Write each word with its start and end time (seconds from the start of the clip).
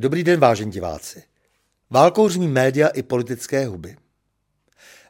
Dobrý 0.00 0.24
den, 0.24 0.40
vážení 0.40 0.70
diváci. 0.70 1.22
Válkou 1.90 2.28
řmí 2.28 2.48
média 2.48 2.88
i 2.88 3.02
politické 3.02 3.66
huby. 3.66 3.96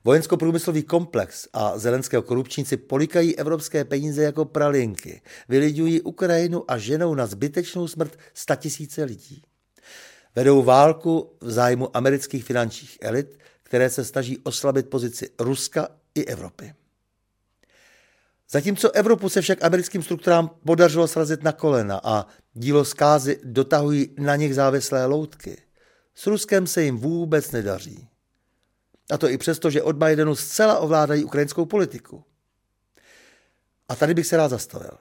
Vojensko-průmyslový 0.05 0.83
komplex 0.83 1.49
a 1.53 1.79
zelenského 1.79 2.23
korupčníci 2.23 2.77
polikají 2.77 3.39
evropské 3.39 3.85
peníze 3.85 4.23
jako 4.23 4.45
pralinky, 4.45 5.23
vylidují 5.49 6.01
Ukrajinu 6.01 6.71
a 6.71 6.79
ženou 6.79 7.15
na 7.15 7.27
zbytečnou 7.27 7.89
smrt 7.89 8.19
statisíce 8.35 9.05
lidí. 9.05 9.43
Vedou 10.37 10.63
válku 10.63 11.37
v 11.41 11.51
zájmu 11.51 11.97
amerických 11.97 12.45
finančních 12.45 12.99
elit, 13.01 13.39
které 13.63 13.91
se 13.91 14.05
snaží 14.05 14.39
oslabit 14.39 14.89
pozici 14.89 15.31
Ruska 15.39 15.89
i 16.15 16.25
Evropy. 16.25 16.75
Zatímco 18.53 18.91
Evropu 18.91 19.29
se 19.29 19.41
však 19.41 19.65
americkým 19.65 20.03
strukturám 20.03 20.51
podařilo 20.67 21.09
srazit 21.09 21.43
na 21.43 21.53
kolena 21.53 22.01
a 22.05 22.27
dílo 22.53 22.85
zkázy 22.85 23.41
dotahují 23.45 24.15
na 24.19 24.37
nich 24.37 24.55
závislé 24.55 25.07
loutky, 25.07 25.63
s 26.15 26.27
Ruskem 26.27 26.67
se 26.67 26.83
jim 26.83 26.97
vůbec 26.97 27.51
nedaří. 27.51 28.09
A 29.11 29.19
to 29.19 29.29
i 29.29 29.39
přesto, 29.39 29.71
že 29.71 29.83
od 29.83 29.97
Bidenu 29.97 30.35
zcela 30.35 30.79
ovládají 30.79 31.25
ukrajinskou 31.25 31.67
politiku. 31.67 32.25
A 33.89 33.97
tady 33.97 34.15
bych 34.15 34.27
se 34.27 34.37
rád 34.37 34.49
zastavil. 34.49 34.99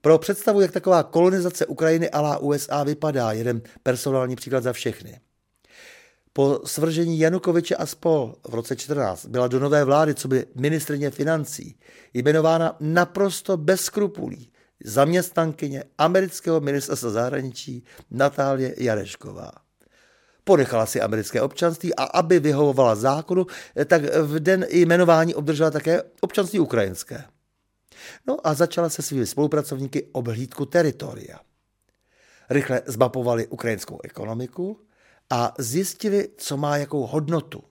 Pro 0.00 0.18
představu, 0.18 0.60
jak 0.60 0.72
taková 0.72 1.02
kolonizace 1.02 1.66
Ukrajiny 1.66 2.10
a 2.10 2.36
USA 2.38 2.84
vypadá, 2.84 3.32
jeden 3.32 3.62
personální 3.82 4.36
příklad 4.36 4.62
za 4.62 4.72
všechny. 4.72 5.20
Po 6.36 6.60
svržení 6.64 7.18
Janukoviče 7.18 7.76
a 7.76 7.86
spol 7.86 8.34
v 8.48 8.54
roce 8.54 8.76
14 8.76 9.26
byla 9.26 9.48
do 9.48 9.60
nové 9.60 9.84
vlády, 9.84 10.14
co 10.14 10.28
by 10.28 10.46
ministrině 10.54 11.10
financí, 11.10 11.78
jmenována 12.14 12.76
naprosto 12.80 13.56
bez 13.56 13.80
skrupulí 13.80 14.52
zaměstnankyně 14.84 15.84
amerického 15.98 16.60
ministerstva 16.60 17.10
zahraničí 17.10 17.84
Natálie 18.10 18.74
Jarešková. 18.78 19.52
Ponechala 20.44 20.86
si 20.86 21.00
americké 21.00 21.42
občanství 21.42 21.94
a 21.94 22.04
aby 22.04 22.40
vyhovovala 22.40 22.94
zákonu, 22.94 23.46
tak 23.86 24.02
v 24.22 24.40
den 24.40 24.66
jmenování 24.70 25.34
obdržela 25.34 25.70
také 25.70 26.02
občanství 26.20 26.60
ukrajinské. 26.60 27.24
No 28.26 28.46
a 28.46 28.54
začala 28.54 28.88
se 28.88 29.02
svými 29.02 29.26
spolupracovníky 29.26 30.08
obhlídku 30.12 30.66
teritoria. 30.66 31.40
Rychle 32.50 32.82
zmapovali 32.86 33.46
ukrajinskou 33.46 34.00
ekonomiku, 34.04 34.85
a 35.30 35.54
zjistili, 35.58 36.28
co 36.36 36.56
má 36.56 36.76
jakou 36.76 37.06
hodnotu. 37.06 37.62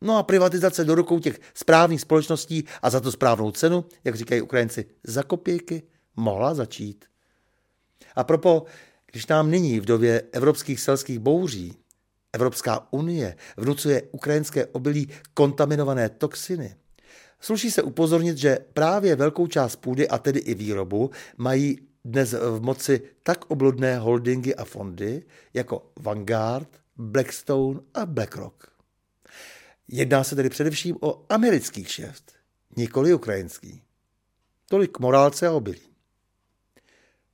No 0.00 0.16
a 0.16 0.22
privatizace 0.22 0.84
do 0.84 0.94
rukou 0.94 1.18
těch 1.18 1.40
správných 1.54 2.00
společností 2.00 2.64
a 2.82 2.90
za 2.90 3.00
to 3.00 3.12
správnou 3.12 3.50
cenu, 3.50 3.84
jak 4.04 4.14
říkají 4.14 4.42
Ukrajinci, 4.42 4.86
za 5.04 5.22
kopějky, 5.22 5.82
mohla 6.16 6.54
začít. 6.54 7.04
A 8.16 8.24
propo, 8.24 8.64
když 9.12 9.26
nám 9.26 9.50
nyní 9.50 9.80
v 9.80 9.84
době 9.84 10.22
evropských 10.32 10.80
selských 10.80 11.18
bouří 11.18 11.76
Evropská 12.32 12.86
unie 12.90 13.36
vnucuje 13.56 14.02
ukrajinské 14.12 14.66
obilí 14.66 15.08
kontaminované 15.34 16.08
toxiny, 16.08 16.76
sluší 17.40 17.70
se 17.70 17.82
upozornit, 17.82 18.38
že 18.38 18.58
právě 18.72 19.16
velkou 19.16 19.46
část 19.46 19.76
půdy 19.76 20.08
a 20.08 20.18
tedy 20.18 20.40
i 20.40 20.54
výrobu 20.54 21.10
mají 21.36 21.78
dnes 22.04 22.32
v 22.32 22.60
moci 22.60 23.02
tak 23.22 23.50
obludné 23.50 23.98
holdingy 23.98 24.54
a 24.54 24.64
fondy 24.64 25.22
jako 25.54 25.92
Vanguard, 26.00 26.68
Blackstone 26.96 27.80
a 27.94 28.06
BlackRock. 28.06 28.68
Jedná 29.88 30.24
se 30.24 30.36
tedy 30.36 30.48
především 30.48 30.96
o 31.00 31.26
americký 31.28 31.84
kšeft, 31.84 32.32
nikoli 32.76 33.14
ukrajinský. 33.14 33.82
Tolik 34.68 34.98
morálce 34.98 35.46
a 35.46 35.52
obilí. 35.52 35.88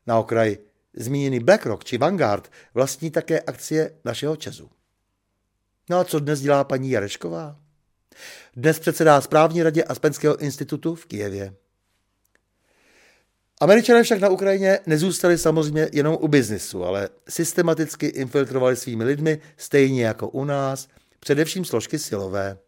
Na 0.06 0.18
okraj 0.18 0.58
zmíněný 0.94 1.40
BlackRock 1.40 1.84
či 1.84 1.98
Vanguard 1.98 2.52
vlastní 2.74 3.10
také 3.10 3.40
akcie 3.40 4.00
našeho 4.04 4.36
Česu. 4.36 4.70
No 5.90 5.98
a 5.98 6.04
co 6.04 6.20
dnes 6.20 6.40
dělá 6.40 6.64
paní 6.64 6.90
Jarešková? 6.90 7.60
Dnes 8.56 8.78
předsedá 8.78 9.20
správní 9.20 9.62
radě 9.62 9.84
Aspenského 9.84 10.36
institutu 10.36 10.94
v 10.94 11.06
Kijevě. 11.06 11.54
Američané 13.60 14.02
však 14.02 14.20
na 14.20 14.28
Ukrajině 14.28 14.78
nezůstali 14.86 15.38
samozřejmě 15.38 15.88
jenom 15.92 16.18
u 16.20 16.28
biznisu, 16.28 16.84
ale 16.84 17.08
systematicky 17.28 18.06
infiltrovali 18.06 18.76
svými 18.76 19.04
lidmi, 19.04 19.40
stejně 19.56 20.04
jako 20.04 20.28
u 20.28 20.44
nás, 20.44 20.88
především 21.20 21.64
složky 21.64 21.98
silové. 21.98 22.58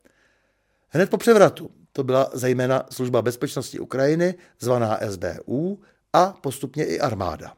Hned 0.89 1.11
po 1.11 1.17
převratu 1.17 1.71
to 1.93 2.05
byla 2.05 2.31
zejména 2.33 2.87
služba 2.91 3.23
bezpečnosti 3.23 3.79
Ukrajiny, 3.79 4.35
zvaná 4.61 5.01
SBU, 5.11 5.81
a 6.13 6.33
postupně 6.33 6.85
i 6.85 7.01
armáda. 7.01 7.57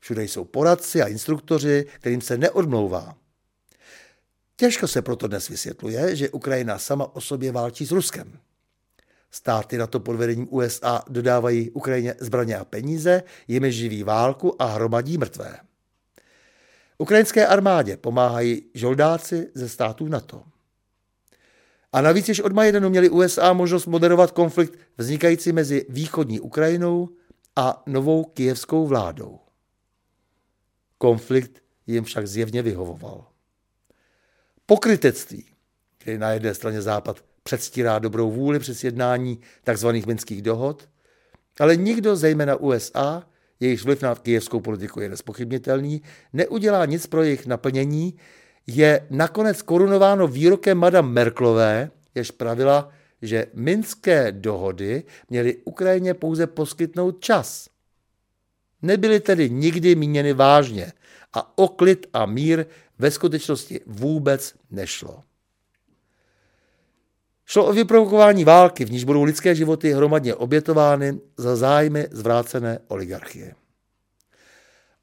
Všude 0.00 0.24
jsou 0.24 0.44
poradci 0.44 1.02
a 1.02 1.06
instruktoři, 1.06 1.86
kterým 2.00 2.20
se 2.20 2.38
neodmlouvá. 2.38 3.16
Těžko 4.56 4.88
se 4.88 5.02
proto 5.02 5.26
dnes 5.26 5.48
vysvětluje, 5.48 6.16
že 6.16 6.30
Ukrajina 6.30 6.78
sama 6.78 7.16
o 7.16 7.20
sobě 7.20 7.52
válčí 7.52 7.86
s 7.86 7.90
Ruskem. 7.90 8.38
Státy 9.30 9.78
na 9.78 9.86
to 9.86 10.00
pod 10.00 10.16
vedením 10.16 10.48
USA 10.50 11.02
dodávají 11.08 11.70
Ukrajině 11.70 12.14
zbraně 12.20 12.56
a 12.56 12.64
peníze, 12.64 13.22
jimi 13.48 13.72
živí 13.72 14.02
válku 14.02 14.62
a 14.62 14.66
hromadí 14.66 15.18
mrtvé. 15.18 15.58
Ukrajinské 16.98 17.46
armádě 17.46 17.96
pomáhají 17.96 18.62
žoldáci 18.74 19.50
ze 19.54 19.68
států 19.68 20.08
NATO. 20.08 20.42
A 21.92 22.00
navíc 22.00 22.28
již 22.28 22.40
od 22.40 22.52
Majdanu 22.52 22.90
měli 22.90 23.08
USA 23.08 23.52
možnost 23.52 23.86
moderovat 23.86 24.30
konflikt 24.30 24.78
vznikající 24.98 25.52
mezi 25.52 25.86
východní 25.88 26.40
Ukrajinou 26.40 27.08
a 27.56 27.82
novou 27.86 28.24
kijevskou 28.24 28.86
vládou. 28.86 29.38
Konflikt 30.98 31.62
jim 31.86 32.04
však 32.04 32.26
zjevně 32.26 32.62
vyhovoval. 32.62 33.26
Pokrytectví, 34.66 35.46
kdy 36.04 36.18
na 36.18 36.30
jedné 36.30 36.54
straně 36.54 36.82
Západ 36.82 37.24
předstírá 37.46 37.98
dobrou 37.98 38.30
vůli 38.30 38.58
při 38.58 38.74
sjednání 38.74 39.38
tzv. 39.64 39.88
minských 40.06 40.42
dohod, 40.42 40.88
ale 41.60 41.76
nikdo, 41.76 42.16
zejména 42.16 42.56
USA, 42.56 43.22
jejichž 43.60 43.84
vliv 43.84 44.02
na 44.02 44.14
kijevskou 44.14 44.60
politiku 44.60 45.00
je 45.00 45.08
nespochybnitelný, 45.08 46.02
neudělá 46.32 46.84
nic 46.84 47.06
pro 47.06 47.22
jejich 47.22 47.46
naplnění, 47.46 48.14
je 48.66 49.06
nakonec 49.10 49.62
korunováno 49.62 50.28
výrokem 50.28 50.78
Madame 50.78 51.08
Merklové, 51.08 51.90
jež 52.14 52.30
pravila, 52.30 52.90
že 53.22 53.46
minské 53.54 54.32
dohody 54.32 55.04
měly 55.30 55.56
Ukrajině 55.64 56.14
pouze 56.14 56.46
poskytnout 56.46 57.20
čas. 57.20 57.68
Nebyly 58.82 59.20
tedy 59.20 59.50
nikdy 59.50 59.94
míněny 59.94 60.32
vážně 60.32 60.92
a 61.32 61.58
o 61.58 61.68
klid 61.68 62.06
a 62.12 62.26
mír 62.26 62.66
ve 62.98 63.10
skutečnosti 63.10 63.80
vůbec 63.86 64.54
nešlo. 64.70 65.22
Šlo 67.56 67.66
o 67.66 67.72
vyprovokování 67.72 68.44
války, 68.44 68.84
v 68.84 68.90
níž 68.90 69.04
budou 69.04 69.22
lidské 69.22 69.54
životy 69.54 69.92
hromadně 69.92 70.34
obětovány 70.34 71.20
za 71.36 71.56
zájmy 71.56 72.08
zvrácené 72.10 72.78
oligarchie. 72.88 73.54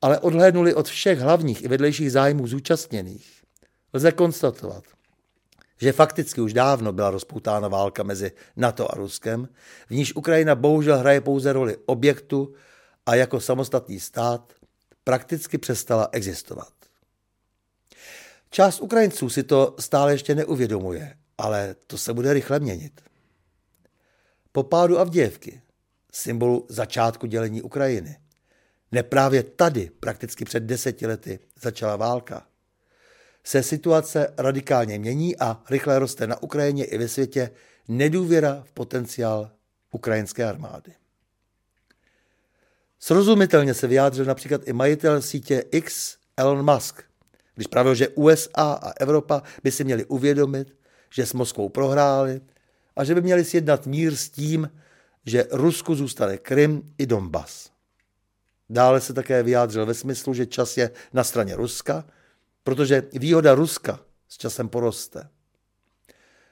Ale 0.02 0.20
odhlédnuli 0.20 0.74
od 0.74 0.88
všech 0.88 1.20
hlavních 1.20 1.64
i 1.64 1.68
vedlejších 1.68 2.12
zájmů 2.12 2.48
zúčastněných, 2.48 3.44
lze 3.94 4.12
konstatovat, 4.12 4.84
že 5.82 5.92
fakticky 5.92 6.42
už 6.42 6.54
dávno 6.54 6.92
byla 6.92 7.12
rozpoutána 7.12 7.68
válka 7.68 8.04
mezi 8.04 8.32
NATO 8.56 8.92
a 8.92 8.98
Ruskem, 8.98 9.50
v 9.88 9.92
níž 9.92 10.16
Ukrajina 10.16 10.56
bohužel 10.56 10.98
hraje 10.98 11.22
pouze 11.22 11.54
roli 11.54 11.78
objektu 11.86 12.54
a 13.06 13.16
jako 13.16 13.40
samostatný 13.40 14.00
stát 14.00 14.54
prakticky 15.04 15.58
přestala 15.58 16.10
existovat. 16.12 16.74
Část 18.50 18.82
Ukrajinců 18.82 19.30
si 19.30 19.44
to 19.44 19.76
stále 19.80 20.14
ještě 20.14 20.36
neuvědomuje 20.36 21.14
ale 21.38 21.76
to 21.88 21.98
se 21.98 22.14
bude 22.14 22.34
rychle 22.34 22.60
měnit. 22.60 23.02
Po 24.52 24.64
pádu 24.64 25.00
Avdějevky, 25.00 25.62
symbolu 26.12 26.66
začátku 26.70 27.28
dělení 27.28 27.62
Ukrajiny, 27.62 28.18
neprávě 28.92 29.44
tady, 29.44 29.92
prakticky 30.00 30.46
před 30.46 30.64
deseti 30.64 31.08
lety, 31.08 31.40
začala 31.62 31.96
válka, 31.96 32.48
se 33.44 33.64
situace 33.64 34.34
radikálně 34.38 35.00
mění 35.00 35.38
a 35.40 35.62
rychle 35.70 36.00
roste 36.00 36.28
na 36.28 36.44
Ukrajině 36.44 36.86
i 36.86 36.98
ve 36.98 37.08
světě 37.08 37.52
nedůvěra 37.88 38.64
v 38.66 38.72
potenciál 38.72 39.52
ukrajinské 39.92 40.46
armády. 40.46 40.94
Srozumitelně 43.00 43.74
se 43.74 43.88
vyjádřil 43.88 44.26
například 44.26 44.62
i 44.68 44.74
majitel 44.74 45.22
sítě 45.22 45.64
X 45.72 46.18
Elon 46.38 46.74
Musk, 46.74 47.04
když 47.56 47.68
pravil, 47.68 47.96
že 47.96 48.08
USA 48.08 48.74
a 48.74 48.92
Evropa 49.00 49.44
by 49.64 49.72
si 49.72 49.84
měli 49.84 50.06
uvědomit, 50.06 50.76
že 51.14 51.26
s 51.26 51.34
Moskvou 51.34 51.70
prohráli 51.70 52.42
a 52.96 53.04
že 53.04 53.16
by 53.16 53.22
měli 53.22 53.46
sjednat 53.46 53.88
mír 53.88 54.16
s 54.16 54.30
tím, 54.30 54.72
že 55.26 55.48
Rusku 55.52 55.96
zůstane 55.96 56.38
Krym 56.38 56.94
i 56.98 57.06
Donbas. 57.06 57.72
Dále 58.70 59.02
se 59.02 59.14
také 59.14 59.44
vyjádřil 59.44 59.86
ve 59.86 59.94
smyslu, 59.94 60.34
že 60.34 60.46
čas 60.46 60.78
je 60.78 60.92
na 61.14 61.24
straně 61.24 61.56
Ruska, 61.56 62.06
protože 62.64 63.04
výhoda 63.14 63.56
Ruska 63.56 64.00
s 64.30 64.38
časem 64.38 64.70
poroste. 64.70 65.30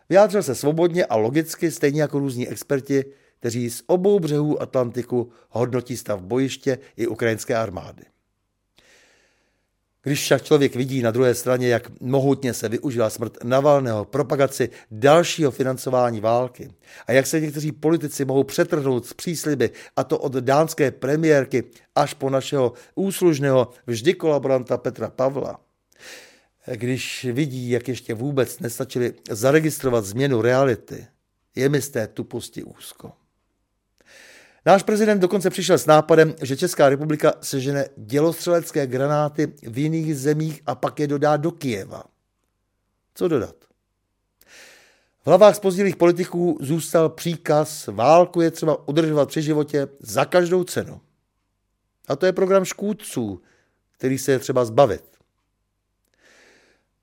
Vyjádřil 0.10 0.44
se 0.44 0.56
svobodně 0.56 1.06
a 1.06 1.16
logicky, 1.16 1.72
stejně 1.72 2.02
jako 2.02 2.20
různí 2.20 2.48
experti, 2.48 3.06
kteří 3.40 3.70
z 3.70 3.84
obou 3.88 4.20
břehů 4.20 4.62
Atlantiku 4.62 5.32
hodnotí 5.50 5.98
stav 5.98 6.22
bojiště 6.22 6.80
i 6.98 7.08
ukrajinské 7.08 7.56
armády. 7.56 8.04
Když 10.04 10.22
však 10.22 10.44
člověk 10.44 10.76
vidí 10.76 11.02
na 11.02 11.12
druhé 11.12 11.36
straně, 11.36 11.68
jak 11.68 12.02
mohutně 12.02 12.54
se 12.54 12.70
využila 12.70 13.10
smrt 13.10 13.44
Navalného 13.44 14.06
propagaci 14.06 14.70
dalšího 14.92 15.52
financování 15.52 16.20
války 16.20 16.72
a 17.08 17.12
jak 17.12 17.28
se 17.28 17.40
někteří 17.40 17.72
politici 17.72 18.26
mohou 18.26 18.44
přetrhnout 18.44 19.06
z 19.06 19.14
přísliby, 19.14 19.70
a 19.96 20.04
to 20.04 20.20
od 20.20 20.34
dánské 20.34 20.92
premiérky 20.92 21.64
až 21.96 22.14
po 22.14 22.30
našeho 22.30 22.74
úslužného 22.96 23.70
vždy 23.88 24.14
kolaboranta 24.14 24.78
Petra 24.78 25.10
Pavla, 25.10 25.60
když 26.76 27.26
vidí, 27.32 27.70
jak 27.70 27.88
ještě 27.88 28.14
vůbec 28.14 28.60
nestačili 28.60 29.14
zaregistrovat 29.30 30.06
změnu 30.06 30.42
reality, 30.42 31.08
je 31.56 31.70
mi 31.70 31.82
z 31.82 31.90
té 31.90 32.08
tuposti 32.08 32.64
úzko. 32.64 33.12
Náš 34.66 34.84
prezident 34.84 35.20
dokonce 35.20 35.50
přišel 35.50 35.78
s 35.78 35.86
nápadem, 35.86 36.36
že 36.42 36.58
Česká 36.58 36.90
republika 36.90 37.34
sežene 37.42 37.86
dělostřelecké 37.98 38.88
granáty 38.88 39.54
v 39.64 39.78
jiných 39.78 40.18
zemích 40.18 40.62
a 40.66 40.76
pak 40.76 41.00
je 41.00 41.08
dodá 41.08 41.38
do 41.38 41.52
Kijeva. 41.52 42.04
Co 43.16 43.28
dodat? 43.28 43.56
V 45.24 45.28
hlavách 45.28 45.56
spozdilých 45.56 45.96
politiků 45.96 46.58
zůstal 46.62 47.10
příkaz, 47.10 47.88
válku 47.88 48.42
je 48.42 48.52
třeba 48.52 48.88
udržovat 48.88 49.30
při 49.30 49.42
životě 49.42 49.88
za 50.00 50.26
každou 50.26 50.64
cenu. 50.64 51.02
A 52.08 52.16
to 52.16 52.26
je 52.26 52.34
program 52.34 52.66
škůdců, 52.66 53.42
který 53.98 54.18
se 54.18 54.32
je 54.32 54.40
třeba 54.40 54.66
zbavit. 54.66 55.04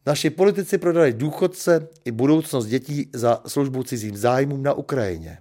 Naši 0.06 0.30
politici 0.30 0.78
prodali 0.78 1.12
důchodce 1.12 1.88
i 2.04 2.12
budoucnost 2.12 2.66
dětí 2.66 3.10
za 3.14 3.42
službu 3.46 3.82
cizím 3.82 4.16
zájmům 4.16 4.62
na 4.62 4.72
Ukrajině. 4.72 5.38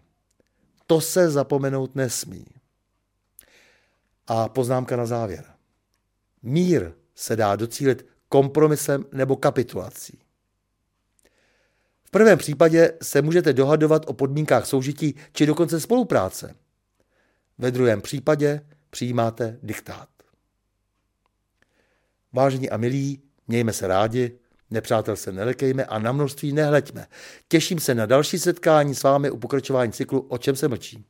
To 0.87 1.01
se 1.01 1.29
zapomenout 1.29 1.95
nesmí. 1.95 2.45
A 4.27 4.49
poznámka 4.49 4.95
na 4.95 5.05
závěr. 5.05 5.45
Mír 6.43 6.91
se 7.15 7.35
dá 7.35 7.55
docílit 7.55 8.05
kompromisem 8.29 9.05
nebo 9.11 9.35
kapitulací. 9.35 10.19
V 12.03 12.11
prvém 12.11 12.37
případě 12.37 12.93
se 13.01 13.21
můžete 13.21 13.53
dohadovat 13.53 14.03
o 14.07 14.13
podmínkách 14.13 14.65
soužití 14.65 15.15
či 15.31 15.45
dokonce 15.45 15.79
spolupráce. 15.79 16.55
Ve 17.57 17.71
druhém 17.71 18.01
případě 18.01 18.61
přijímáte 18.89 19.59
diktát. 19.63 20.09
Vážení 22.33 22.69
a 22.69 22.77
milí, 22.77 23.21
mějme 23.47 23.73
se 23.73 23.87
rádi, 23.87 24.39
Nepřátel 24.71 25.15
se 25.15 25.31
nelekejme 25.31 25.85
a 25.85 25.99
na 25.99 26.11
množství 26.11 26.53
nehleďme. 26.53 27.07
Těším 27.47 27.79
se 27.79 27.95
na 27.95 28.05
další 28.05 28.39
setkání 28.39 28.95
s 28.95 29.03
vámi 29.03 29.31
u 29.31 29.37
pokračování 29.37 29.91
cyklu 29.91 30.19
O 30.19 30.37
čem 30.37 30.55
se 30.55 30.67
mlčí. 30.67 31.05